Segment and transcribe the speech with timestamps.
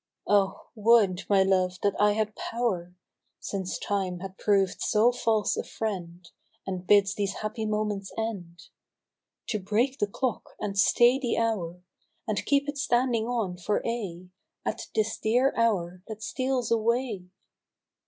[0.25, 2.95] Oh 1 would, my love, that I had pow^r,
[3.39, 6.27] (Since Time has proved so false a friend,
[6.65, 8.69] And bids these happy moments end).
[9.49, 11.83] To break the clock and stay the hour.
[12.27, 14.29] And keep it standing on for aye
[14.65, 17.25] At this dear hour that steals away